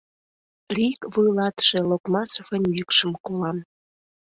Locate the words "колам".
3.25-3.57